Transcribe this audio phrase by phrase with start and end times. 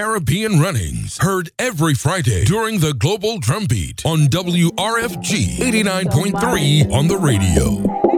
[0.00, 1.18] Caribbean Runnings.
[1.18, 8.09] Heard every Friday during the Global Drumbeat on WRFG 89.3 on the radio.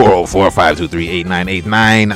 [0.00, 2.14] Oh four five two three eight nine eight nine.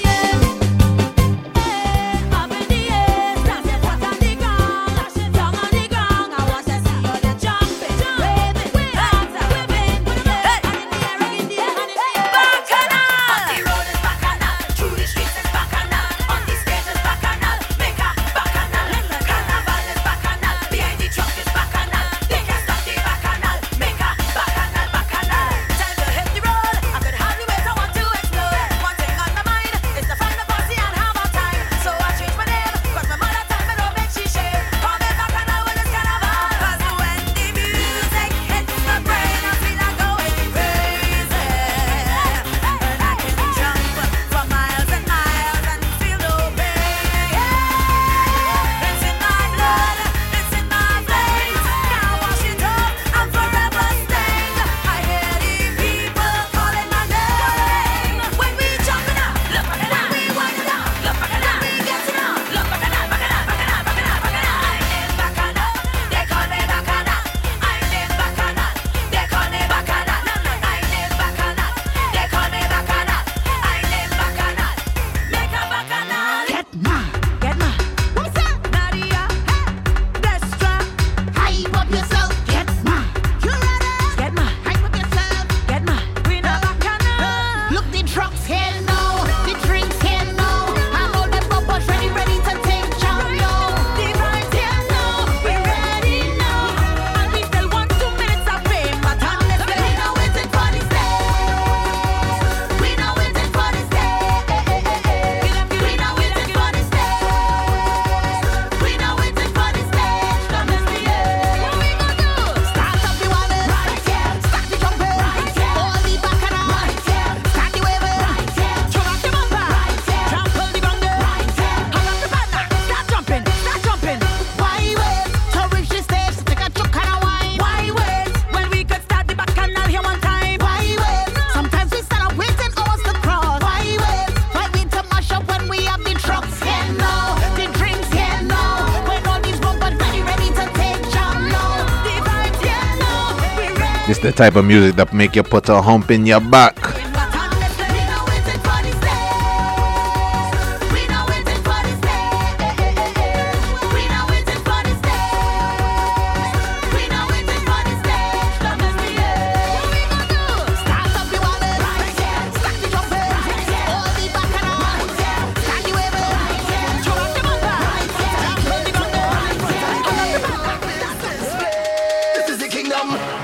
[144.18, 146.76] The type of music that make you put a hump in your back.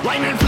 [0.04, 0.47] Wine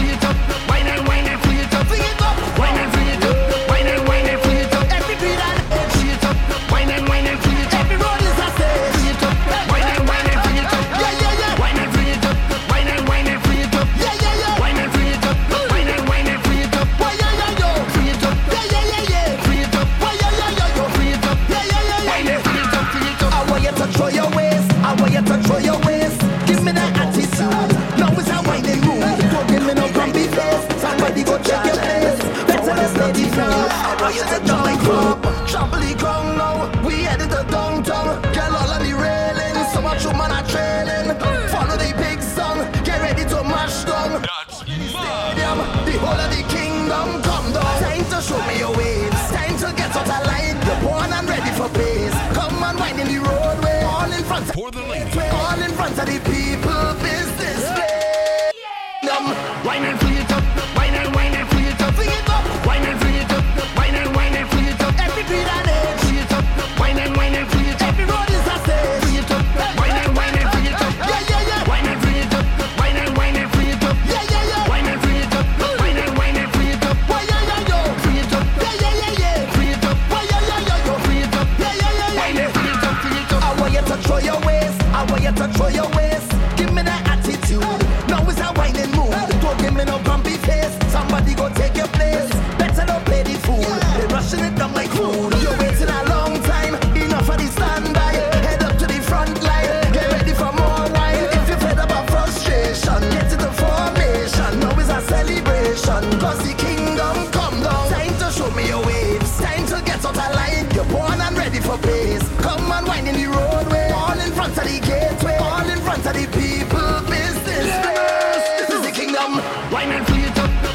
[119.71, 120.70] Lineman, please.